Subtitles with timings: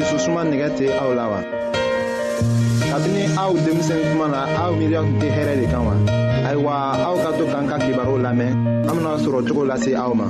[0.00, 1.40] dususuma nɛgɛ tɛ aw la wa.
[2.90, 5.94] kabini aw denmisɛn kuma na aw miiriya tun tɛ hɛrɛ de kan wa.
[6.48, 6.72] ayiwa
[7.08, 8.52] aw ka to k'an ka kibaru lamɛn
[8.88, 10.26] an bena sɔrɔ cogo lase aw ma.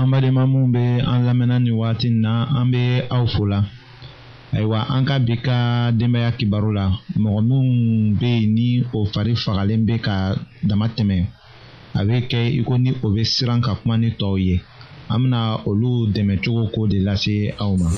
[0.00, 3.58] an badenma minw be an lamɛnna nin wagati na an be aw fola
[4.56, 5.56] ayiwa an ka bi ka
[5.98, 6.84] denbaya kibaru la
[7.22, 7.58] mɔgɔ minnu
[8.20, 10.14] bɛ yen ni o fari fagalen bɛ ka
[10.68, 11.16] dama tɛmɛ
[11.98, 14.54] a bɛ kɛ i ko ni o bɛ siran ka kuma ni tɔw ye
[15.12, 17.88] an bɛna olu dɛmɛ cogo ko de lase aw ma.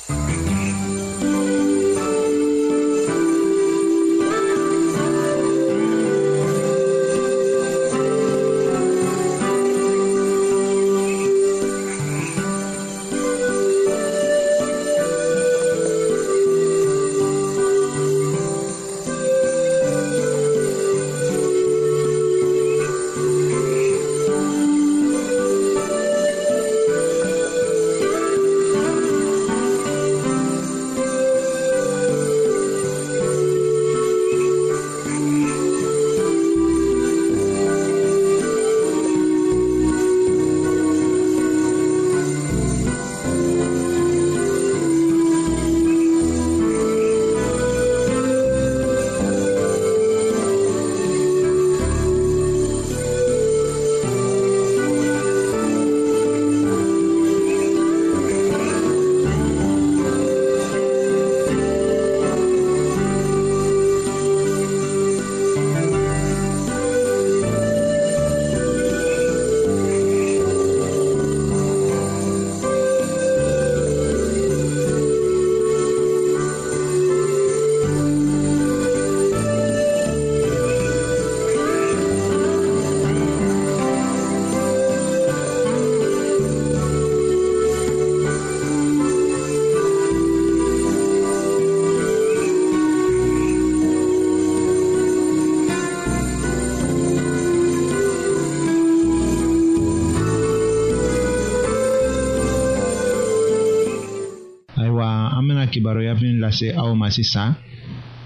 [106.51, 107.49] lase aw ma sisan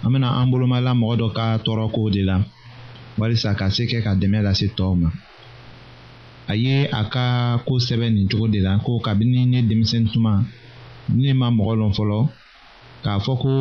[0.03, 2.35] an bena an bolomala mɔgɔ dɔ ka tɔɔrɔkow de la
[3.21, 5.09] walisa ka se kɛ ka dɛmɛ lase tɔɔw ma
[6.51, 7.23] a ye a ka
[7.65, 10.33] koo sɛbɛ nin cogo de la ko kabini ne denmisɛn tuma
[11.13, 12.17] ne ma mɔgɔ lɔn fɔlɔ
[13.05, 13.51] k'a fɔ ko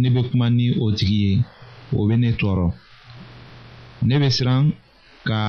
[0.00, 1.44] ne be kuma ni o tigi ye
[1.98, 2.66] o be ne tɔɔrɔ
[4.08, 4.64] ne be siran
[5.28, 5.40] ka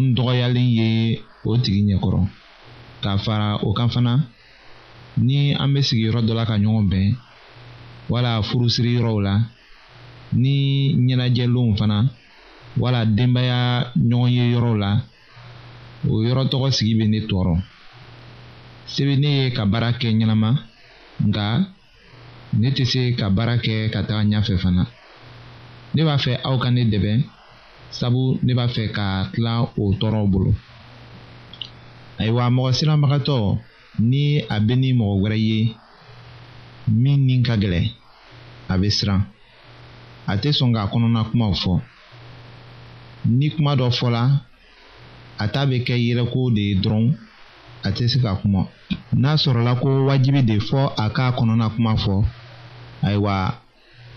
[0.00, 0.86] n dɔgɔyalen ye
[1.48, 2.20] o tigi ɲɛkɔrɔ
[3.02, 4.12] k'a fara o kan fana
[5.26, 7.08] ni an be sigiyɔrɔ dɔ la ka ɲɔgɔn bɛn
[8.10, 9.34] wala furusiri yɔrɔw la
[10.42, 10.54] ni
[11.06, 11.96] ɲɛnajɛlonw fana
[12.82, 13.60] wala denbaya
[14.08, 14.90] ɲɔgɔn ye yɔrɔw la
[16.08, 17.54] o yɔrɔ tɔgɔ sigi bɛ ne tɔɔrɔ
[18.92, 20.50] se bɛ ne ye ka baara kɛ ɲɛnama
[21.28, 21.44] nka
[22.60, 24.82] ne tɛ se ka baara kɛ ka taga ɲɛfɛ fana
[25.94, 27.12] ne b'a fɛ aw ka ne dɛmɛ
[27.98, 30.52] sabu ne b'a fɛ ka tila o tɔɔrɔw bolo
[32.18, 33.38] ayiwa mɔgɔ siranbagatɔ
[34.10, 35.58] ni a bɛ ni mɔgɔ wɛrɛ ye
[36.90, 37.99] min ni ka gɛlɛn
[38.70, 39.20] a bɛ siran
[40.26, 41.74] a tɛ sɔn k'a kɔnɔna kumaw fɔ
[43.38, 44.22] ni kuma dɔ fɔla
[45.42, 47.14] a ta bɛ kɛ yɛlɛko de ye dɔrɔn
[47.82, 48.60] a tɛ se ka kuma
[49.12, 52.24] n'a sɔrɔla ko wajibi de fɔ a k'a kɔnɔna kuma fɔ
[53.02, 53.34] ayiwa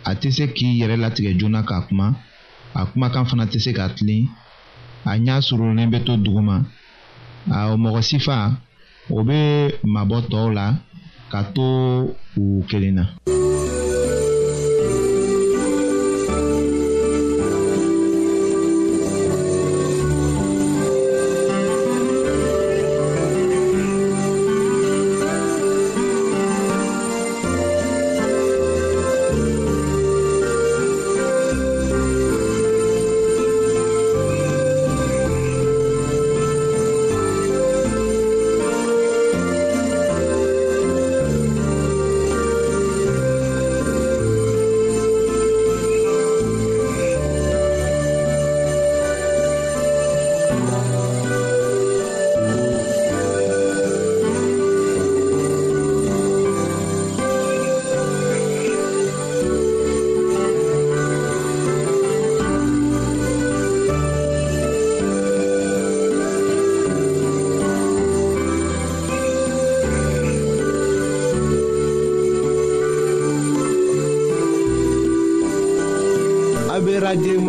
[0.05, 2.13] a tɛ se k'i yɛrɛ latigɛ joona k'a kuma
[2.75, 4.27] a kumakan fana tɛ se ka tilen
[5.05, 6.61] a ɲa surunnen bɛ to duguma
[7.49, 8.17] a mɔgɔ si
[9.11, 10.75] o bɛ mabɔ tɔw la
[11.31, 13.03] ka to u kelen na.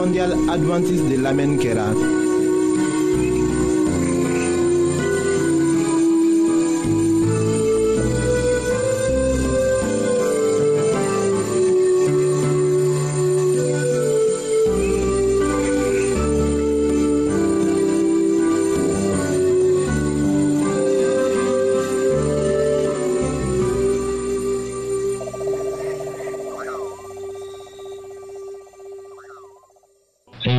[0.05, 2.24] mondial adventiste de l'Amen Kerat.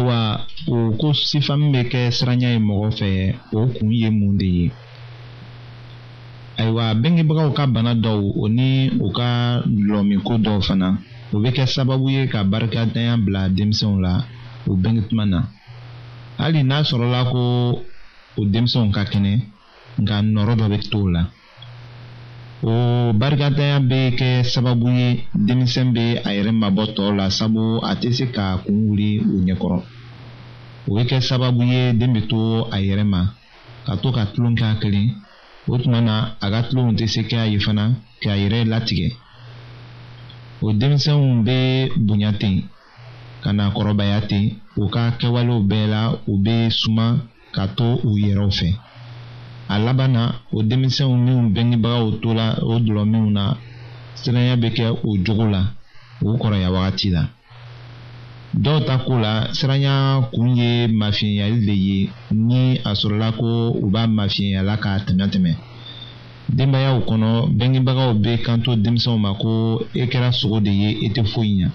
[0.05, 3.09] ayiwa o ko sifa min bɛ kɛ siranya ye mɔgɔ fɛ
[3.57, 4.67] o kun ye mun de ye
[6.59, 8.67] ayiwa bengebagaw ka bana dɔw o ni
[8.99, 9.29] u ka
[9.89, 10.89] lɔmiko dɔw fana
[11.33, 14.13] o bɛ kɛ sababu ye ka barikadanya bila denmisɛnw la
[14.69, 15.39] o benge tuma na
[16.37, 17.41] hali n'a sɔrɔla ko
[18.37, 19.33] o denmisɛnw ka kɛnɛ
[20.01, 21.23] nka nɔrɔ dɔ bɛ to o la
[22.65, 22.73] o
[23.19, 28.13] barikadanya bɛ kɛ sababu ye denmisɛn bɛ a yɛrɛ mabɔ tɔw la sabu a tɛ
[28.13, 29.81] se ka kun wuli o ɲɛkɔrɔ
[30.87, 32.37] o bɛ kɛ sababu ye den bɛ to
[32.71, 33.21] a yɛrɛ ma
[33.85, 35.07] ka to ka tulon k'a kelen
[35.67, 37.83] o tuma na a ka tulonw tɛ se k'a ye fana
[38.21, 39.07] k'a yɛrɛ latigɛ
[40.61, 41.55] o denmisɛnw bɛ
[42.05, 42.55] bonya ten
[43.43, 44.43] ka na kɔrɔbaya ten
[44.77, 46.01] u ka kɛwalew bɛɛ la
[46.31, 47.05] u bɛ suma
[47.55, 48.69] ka to u yɛrɛw fɛ
[49.73, 50.23] a laban na
[50.53, 53.43] o denmisɛnw minnu bɛngebagaw to la o dɔlɔ minnu na
[54.21, 55.61] siranya bɛ kɛ o cogo la
[56.23, 57.23] o kɔrɔya wagati la
[58.63, 61.99] dɔw ta ko la siranya kun ye mafiɲɛyali le ye
[62.31, 65.51] ni a sɔrɔla ko u b'a mafiɲɛyala k'a tɛmɛ tɛmɛ
[66.55, 71.23] denbayaw kɔnɔ bɛngebagaw bɛ kanto denmisɛnw ma ko e kɛra sogo de ye e tɛ
[71.27, 71.69] foyi ɲa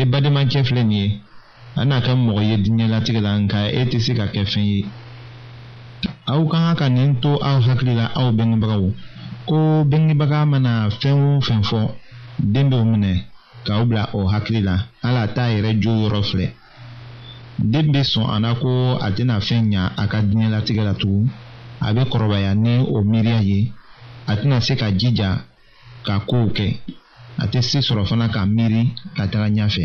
[0.00, 1.20] e bademakɛ filɛ nin ye
[1.76, 4.86] an n'a kɛ mɔgɔ ye diɲɛlatigɛ la nka e tɛ se ka kɛ fɛn ye
[6.26, 8.84] aw ka kan ka nin to aw hakili la aw bɛngebagaw
[9.46, 9.56] ko
[9.90, 11.80] bɛngebaga mana fɛn o fɛn fɔ
[12.38, 13.20] den b'o minɛ
[13.64, 16.46] k'aw bila o hakili la hali a t'a yɛrɛ jo yɔrɔ filɛ
[17.72, 18.70] den bɛ sɔn a la ko
[19.06, 21.28] a tɛna fɛn ɲa a ka diɲɛlatigɛ la tugun
[21.86, 23.72] a bɛ kɔrɔbaya ni o miiriya ye
[24.30, 25.30] a tɛna se ka jija
[26.06, 26.66] ka kow kɛ
[27.42, 28.82] a tɛ se sɔrɔ fana ka miiri
[29.16, 29.84] ka taga ɲɛfɛ.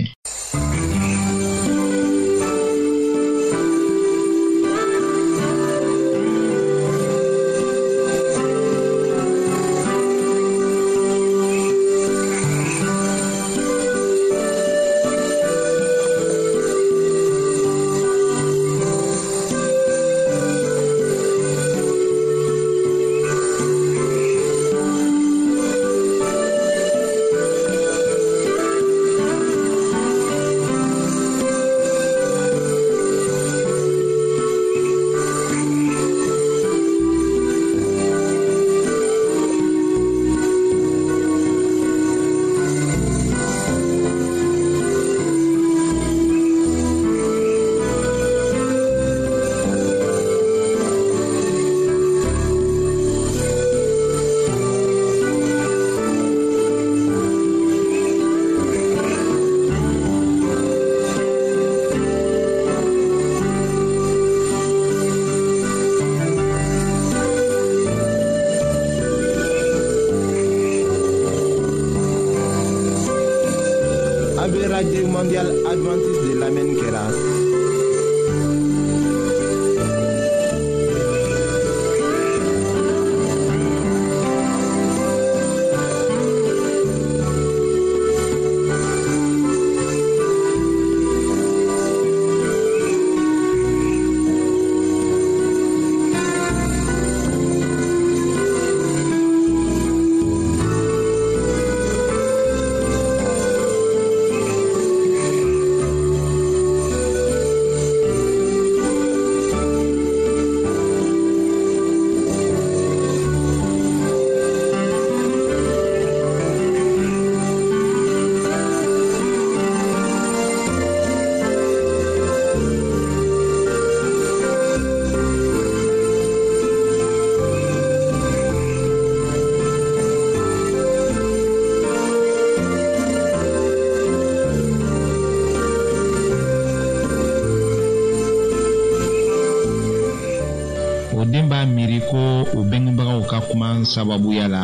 [144.00, 144.62] sababuya la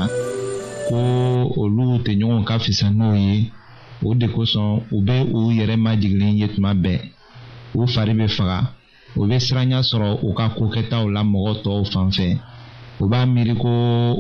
[0.88, 0.98] ko
[1.62, 3.52] olu tɛ ɲɔgɔn ka fisa n'o ye
[4.08, 7.00] o de kosɔn u bɛ u yɛrɛ majigilen ye tuma bɛɛ
[7.78, 8.60] u fari bɛ faga
[9.20, 12.28] u bɛ siranya sɔrɔ u ka kokɛtaw la mɔgɔ tɔw fan fɛ
[13.02, 13.70] u b'a miiri ko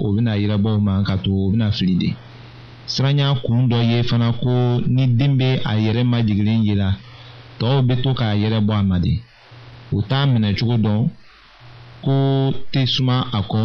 [0.05, 2.09] u bɛna yirabɔ u ma ka to u bɛna fili de
[2.93, 4.51] siranya kun dɔ ye fana ko
[4.95, 6.89] ni den bɛ a yɛrɛ majigilen ye la
[7.59, 9.13] tɔw bɛ to k'a yɛrɛ bɔ a ma de
[9.93, 11.07] u t'a minɛ cogo dɔn
[12.03, 12.13] ko
[12.73, 13.63] tɛ suma a kɔ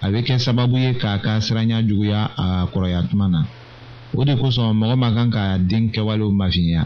[0.00, 3.40] a bɛ kɛ sababu ye k'a ka siranya juguya a kɔrɔya tuma na
[4.16, 6.84] o de kosɔn mɔgɔ ma kan ka den kɛwalew mafiɲɛya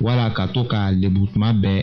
[0.00, 1.82] wala ka to k'a lebu tuma bɛɛ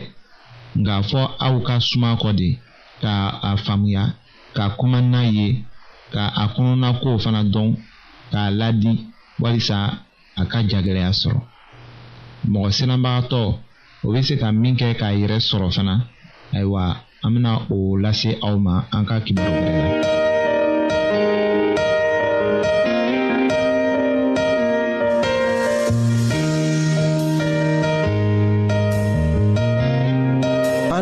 [0.76, 2.58] nka fɔ aw ka suma kɔ de
[3.00, 4.04] ka a faamuya
[4.54, 5.64] ka kuma n'a ye
[6.12, 7.74] ka a kɔnɔna kow fana dɔn
[8.30, 8.90] k'a ladi
[9.40, 9.76] walisa
[10.36, 11.40] a ka jagɛlɛya sɔrɔ
[12.48, 13.40] mɔgɔ sinanbagatɔ
[14.04, 15.94] o bɛ se ka min kɛ k'a yɛrɛ sɔrɔ fana
[16.52, 20.20] ayiwa an bɛna o lase aw ma an ka kibaru wɛrɛ la.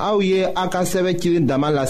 [0.00, 1.86] Aouye Aka en dama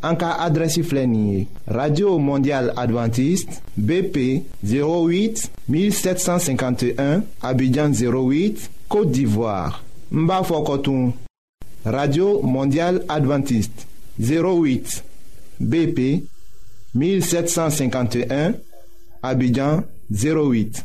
[0.00, 9.82] Anka Fleni radio mondial adventiste bp 08 1751 abidjan 08 côte d'ivoire
[10.12, 10.42] Mba
[11.84, 13.88] radio mondial adventiste
[14.20, 15.02] 08
[15.60, 16.24] bp
[16.94, 18.52] 1751
[19.24, 19.82] abidjan
[20.12, 20.84] 08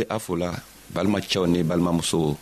[0.00, 0.50] be a fola
[0.94, 2.36] balimacɛw ni balimamusow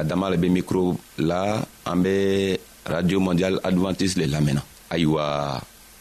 [0.00, 5.22] adama le be mikro la an be radio mondial advantise le lamɛnna ayiwa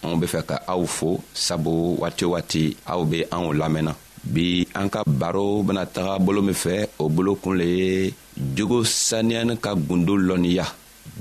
[0.03, 3.93] anw be fɛ ka aw fo sabu waati o waati aw be anw lamɛnna
[4.27, 8.13] bi an ka baro bena taga bolo min fɛ o bolo kun le ye
[8.55, 10.65] jogo saniyani ka gundo lɔnniya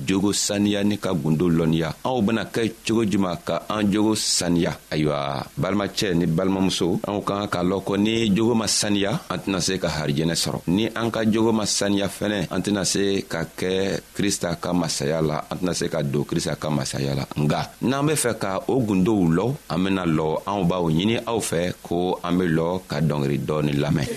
[0.05, 4.77] jogo saniya ni ka gundo lɔnniya anw bena kɛ cogo juman ka an jogo saniya
[4.93, 9.39] ayiwa balimacɛ ni balimamuso anw ka ka k'a lɔn ko ni jogo ma saniya an
[9.41, 13.25] tɛna se ka harijɛnɛ sɔrɔ ni an ka jogo ma saniya fɛnɛ an tɛna se
[13.25, 17.25] ka kɛ krista ka masaya la an tɛna se ka don krista ka masaya la
[17.45, 21.39] nga n'an be fɛ ka o gundow lɔ an bena lɔ anw b'aw ɲini aw
[21.41, 24.09] fɛ ko an be lɔ ka dɔngeri dɔɔni lamɛn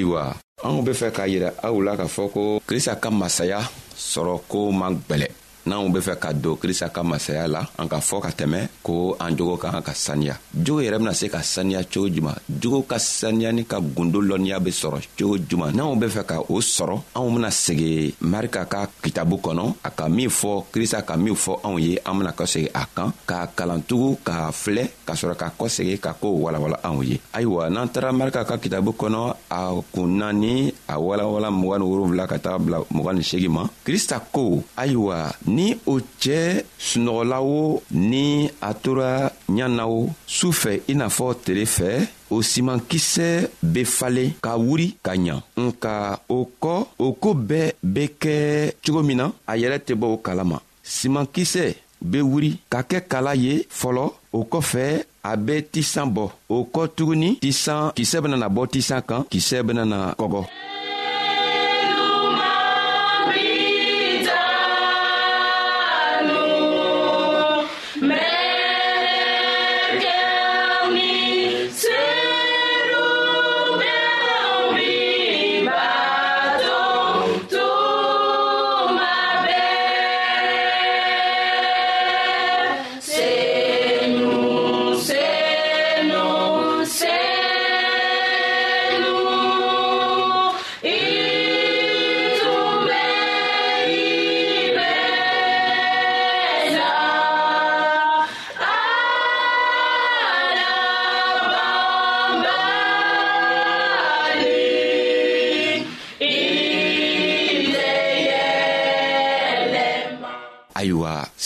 [0.00, 0.22] ayiwa
[0.66, 3.60] anw be fɛ k'a yira aw la k'a fɔ ko krista ka masaya
[4.12, 5.26] sɔrɔ ko man gwɛlɛ
[5.66, 9.16] n'anw be fɛ ka don krista ka masaya la an ka fɔ ka tɛmɛ ko
[9.20, 12.82] an jogo ka kan ka saniya jogo yɛrɛ bena se ka saniya cogo juman jogo
[12.88, 16.96] ka saniyani ka gundo lɔnniya be sɔrɔ cogo juman n'anw be fɛ ka o sɔrɔ
[17.14, 21.60] anw bena segi marika ka kitabu kɔnɔ a ka min fɔ krista ka min fɔ
[21.62, 26.00] anw ye an bena kɔsegi a kan k'a kalantugu k'a filɛ ka sɔrɔ ka kɔsegi
[26.00, 30.72] ka koo walawala anw ye ayiwa n'an tara marika ka kitabu kɔnɔ a kun naani
[30.88, 35.30] a walawala mg ni wolonfila ka taga bila mg ni segi ma krista ko ayiwa
[35.56, 39.10] ni o cɛɛ sunɔgɔla wo ni a tora
[39.56, 40.00] ɲa na o
[40.36, 41.88] su fɛ i n'a fɔ tele fɛ
[42.34, 43.26] o simankisɛ
[43.72, 45.92] be falen ka wuri ka ɲa nka
[46.28, 48.34] o kɔ o koo bɛɛ be kɛ
[48.84, 51.64] cogo min na a yɛrɛ tɛ bɔ o kala ma simankisɛ
[52.10, 54.82] be wuri ka kɛ kala ye fɔlɔ o kɔfɛ
[55.22, 60.14] a be tisan bɔ o kɔ tuguni tisan kisɛ benana bɔ tisan kan kisɛ benana
[60.18, 60.44] kɔgɔ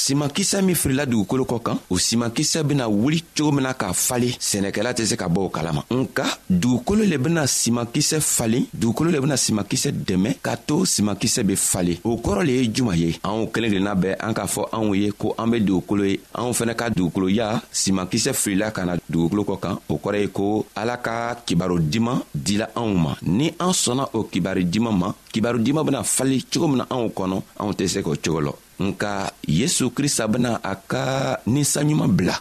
[0.05, 4.33] simankisɛ min firila dugukolo kɔ kan o simankisɛ bena wuli cogo min na k'a falen
[4.49, 9.21] sɛnɛkɛla tɛ se ka bɔ o kalama nka dugukolo le bena simankisɛ falen dugukolo le
[9.21, 13.47] bena simankisɛ dɛmɛ k'a to simankisɛ be falen o kɔrɔ le ye juman ye anw
[13.49, 16.75] kelen kelenna bɛɛ an k'a fɔ anw ye ko an be dugukolo ye anw fɛnɛ
[16.77, 21.35] ka dugukoloya simankisɛ filila ka na dugukolo kɔ kan o kɔrɔ ye ko ala ka
[21.47, 26.03] kibaro diman dila anw ma ni an sɔnna o kibari diman ma kibaro diman bena
[26.05, 30.27] fali cogo min na anw kɔnɔ anw tɛ se k'o cogo lɔ nka yesu krista
[30.29, 32.35] bena a ka ninsanɲuman bila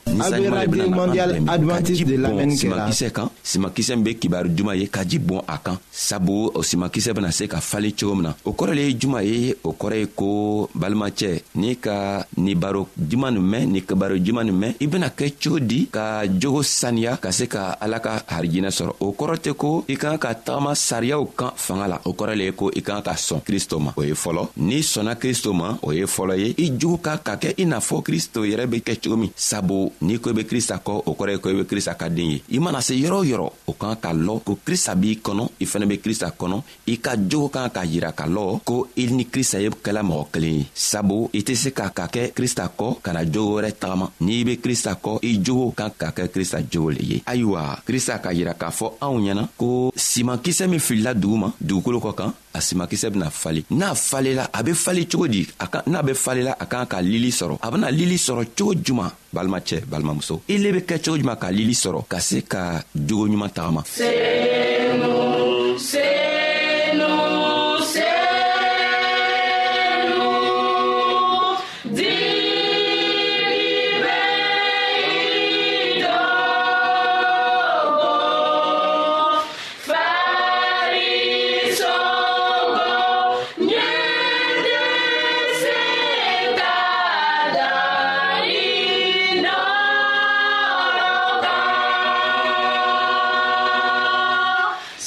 [1.85, 6.61] simakisɛ kan simakisɛ min be kibaru juman ye ka ji bɔn a kan sabu o
[6.61, 9.71] simakisɛ bena se ka fali cogo min na o kɔrɔ le ye juman ye o
[9.73, 14.57] kɔrɔ ye ko balimacɛ n'i ka nin baro juman nin mɛn ni kibaro juman nin
[14.59, 18.71] mɛn i bena kɛ cogo di ka jogo saniya ka se ka ala ka harijinɛ
[18.73, 22.33] sɔrɔ o kɔrɔ tɛ ko i kan ka tagama sariyaw kan fanga la o kɔrɔ
[22.37, 25.53] le ye ko i kan ka sɔn kristo ma o ye fɔlɔ n'i sɔnna kristo
[25.53, 28.43] ma o ye fɔlɔ fɔlɔ ye i jogo ka ka kɛ i n'a fɔ kristo
[28.45, 31.37] yɛrɛ be kɛ cogo min sabu n'i ko i be krista kɔ o kɔrɔ ye
[31.39, 33.95] ko i be krista ka den ye i mana se yɔrɔ o yɔrɔ o kan
[34.01, 37.69] ka lɔ ko krista b'i kɔnɔ i fɛnɛ be krista kɔnɔ i ka jogo kan
[37.69, 41.41] ka yira ka lɔ ko i ni krista ye kɛla mɔgɔ kelen ye sabu i
[41.41, 44.95] tɛ se ka ka kɛ krista kɔ ka na jogo wɛrɛ tagama n'i be krista
[44.95, 48.69] kɔ i jogo kan ka kɛ krista jogo le ye ayiwa krista ka yira k'a
[48.71, 53.29] fɔ anw ɲɛna ko simankisɛ min filila dugu ma dugukolo kɔ kan a simakisɛ bena
[53.29, 55.47] fali n'a falela a be fali cogo di
[55.87, 59.81] n'a be falela a kan ka lili sɔrɔ a bena lili sɔrɔ cogo juman balimacɛ
[59.85, 63.83] balimamuso i le be kɛ cogo juman ka lili sɔrɔ ka se ka jogoɲuman tagama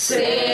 [0.07, 0.46] Sim.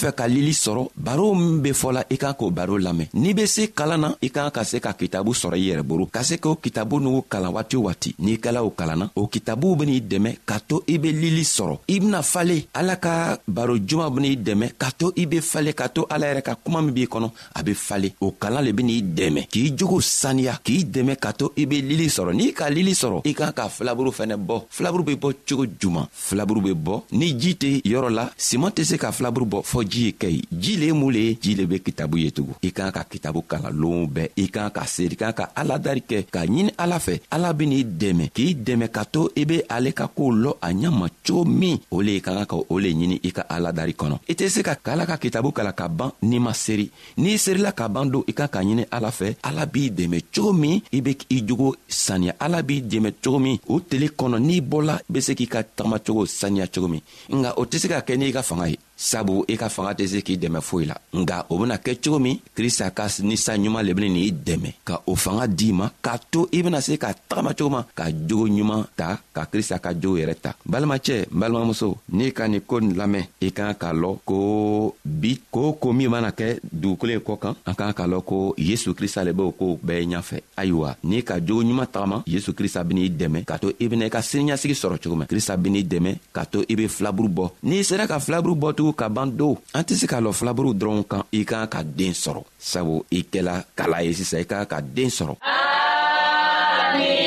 [0.00, 3.44] fɛ ka lili sɔrɔ baro min be fɔla i kan k'o baro lamɛn n'i be
[3.46, 6.36] se kalan na i kan ka se ka kitabu sɔrɔ i yɛrɛ boro ka se
[6.38, 10.30] k'o kitabu n'u kalan waati o waati n'i kɛla o kalanna o kitabuw ben'i dɛmɛ
[10.48, 14.66] k'a to i be lili sɔrɔ i bena fale ala ka baro juman ben'i dɛmɛ
[14.78, 17.62] k'a to i be fale k'a to ala yɛrɛ ka kuma min b'i kɔnɔ a
[17.62, 21.66] be fale o kalan le ben'i dɛmɛ k'i jogo saniya k'i dɛmɛ k'a to i
[21.66, 25.14] be lili sɔrɔ n'i ka lili sɔrɔ i kan ka filaburu fɛnɛ bɔ filaburu be
[25.16, 29.12] bɔ cogo juman filaburu be bɔ ni ji tɛ yɔrɔ la siman tɛ se ka
[29.12, 31.66] filaburu bɔ fɔɔ ji ye kɛ ye ji le ye mun le ye ji le
[31.66, 35.16] be kitabu ye tugun i kan ka kitabu kalan loonw bɛɛ i kan ka seri
[35.16, 39.22] kan ka aladari kɛ k'a ɲini ala fɛ ala ben'i dɛmɛ k'i dɛmɛ ka to
[39.40, 42.46] i be ale ka koow lɔ a ɲama cogo min o le i ka kan
[42.46, 45.52] ka o le ɲini i ka aladari kɔnɔ i tɛ se ka k'ala ka kitabu
[45.52, 48.84] kalan ka ban n'i ma seri n'i serila ka ban don i kan ka ɲini
[48.90, 53.12] ala fɛ ala b'i dɛmɛ cogo min i be i jogo saniya ala b'i dɛmɛ
[53.24, 56.88] cogo min o tele kɔnɔ n'i bɔla i be se k'i ka tagamacogo saniya cogo
[56.88, 57.02] min
[57.34, 60.04] nga o tɛ se ka kɛ n'i ka fanga ye sabu i ka fanga tɛ
[60.12, 63.82] se k'i dɛmɛ foyi la nga o bena kɛ cogo min krista ka ninsa ɲuman
[63.86, 67.14] le beni n'i dɛmɛ ka o fanga d'i ma k'a to i bena se ka
[67.28, 71.26] tagama cogo ma ka jogo ɲuman ta ka krista ka jogo yɛrɛ ta balimacɛ n
[71.32, 75.92] balimamuso n'i ka nin ko nin lamɛn i kan k'a lɔn ko bi koo ko
[75.92, 79.32] min mana kɛ dugukolo ye kɔ kan an kan k'a lɔn ko yesu krista le
[79.32, 83.58] b'o koow bɛɛ ɲafɛ ayiwa n'i ka jogo ɲuman tagama yesu krista ben'i dɛmɛ k'a
[83.58, 86.74] to i bena i ka siniɲasigi sɔrɔ cogo mɛn krista ben'i dɛmɛ k'a to i
[86.74, 90.06] be filaburu bɔ n'i sera ka filaburu bɔtugu filaburu ka ban do an tɛ se
[90.10, 94.12] k'a lɔ filaburu dɔrɔn kan i kan ka den sɔrɔ sabu i kɛla kala ye
[94.18, 97.19] sisan i kan ka den sɔrɔ Amen.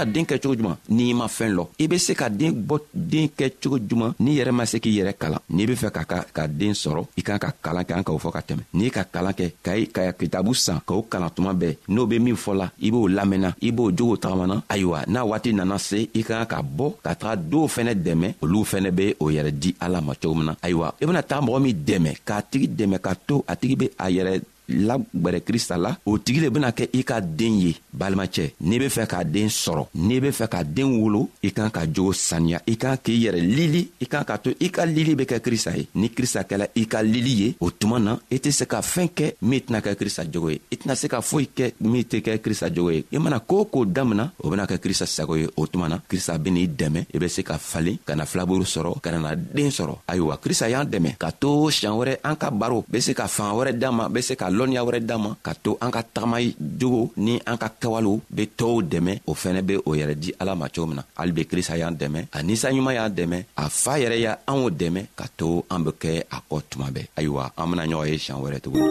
[0.00, 2.78] bena den kɛ cogo juman n'i ma fɛɛn lɔ i be se ka den bɔ
[2.94, 6.04] den kɛ cogo juman n'i yɛrɛ ma se k'i yɛrɛ kalan n'i be fɛ ka
[6.04, 8.90] ka, ka den sɔrɔ i kan ka kalan kɛ an k'o fɔ ka tɛmɛ n'i
[8.90, 12.36] ka kalan kɛ ka i ka kitabu san k'o kalan tuma bɛɛ n'o be min
[12.36, 16.44] fɔla i b'o lamɛnna i b'o jogo tagamana ayiwa n'a waati nana se i ka
[16.44, 20.00] kan ka bɔ ka taga dɔw fɛnɛ dɛmɛ olu fɛnɛ be o yɛrɛ di ala
[20.00, 23.14] ma cogo min na ayiwa i bena taga mɔgɔ min dɛmɛ k'a tigi dɛmɛ ka
[23.26, 27.02] to a tigi be a yɛrɛ lagwɛrɛ krista la o tigi le bena kɛ i
[27.04, 31.00] ka den ye balimacɛ n'i be fɛ k'a den sɔrɔ n'i be fɛ ka den
[31.00, 34.50] wolo i kan ka jogo saniya i kan k'i yɛrɛ lili i kan ka to
[34.60, 37.70] i ka lili be kɛ krista ye ni krista kɛla i ka lili ye o
[37.70, 40.76] tuma na i tɛ se ka fɛɛn kɛ min tɛna kɛ krista jogo ye i
[40.76, 43.84] tɛna se ka foyi kɛ min tɛ kɛ krista jogo ye i mana koo koo
[43.84, 47.28] damina o bena kɛ krista sago ye o tuma na krista benii dɛmɛ i be
[47.28, 51.16] se ka falen ka na filaburu sɔrɔ ka nana den sɔrɔ ayiwa krista y'an dɛmɛ
[51.18, 54.22] ka to siɲan wɛrɛ an ka baro be se ka fanga wɛrɛ d'an ma be
[54.22, 56.36] se ka lɔnniya wɛrɛ d'an ma ka to an ka tagama
[56.78, 60.52] jogo ni an ka kɛwalew be tɔɔw dɛmɛ o fɛnɛ be o yɛrɛ di ala
[60.54, 63.96] ma cogo min na hali be krista y'an dɛmɛ a ninsanɲuman y'an dɛmɛ a faa
[63.98, 67.66] yɛrɛ y' anw dɛmɛ ka to an be kɛ a kɔ tuma bɛɛ ayiwa an
[67.70, 68.88] bena ɲɔgɔn ye siɲan wɛrɛ tuguni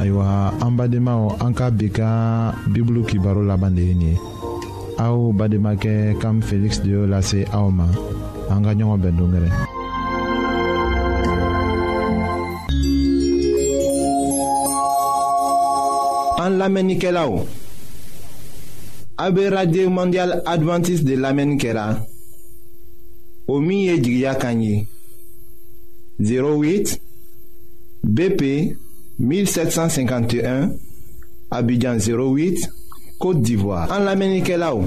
[0.00, 2.06] ayiwa an badenmaw an ka bi ka
[2.72, 4.31] bibulu kibaro laban de ye nin ye
[5.02, 6.64] aw bademakɛ kam an
[19.50, 21.96] radio mondial Adventiste de l'Amenikela
[23.48, 24.86] kɛra o kanye
[26.20, 26.98] 08
[28.04, 28.42] BP
[29.18, 30.70] 1751
[31.50, 32.68] Abidjan 08
[33.18, 34.86] Côte d'Ivoire en Lamenikelao.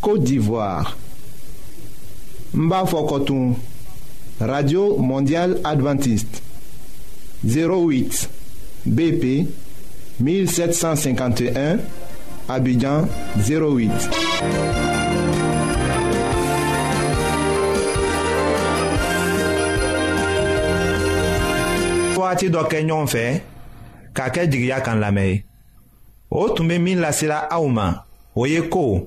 [0.00, 0.96] Côte d'Ivoire.
[2.54, 3.54] Mbafokotoum.
[4.40, 6.42] Radio Mondiale Adventiste.
[7.46, 8.28] 08
[8.86, 9.48] BP
[10.20, 11.78] 1751
[12.48, 13.06] Abidjan
[13.36, 13.90] 08.
[22.16, 23.24] wagati dɔ kɛ ɲɔgɔn fɛ
[24.14, 25.44] k'a kɛ jigiya kan lamɛn ye
[26.30, 28.02] o tun bɛ min lasela aw ma
[28.34, 29.06] o ye ko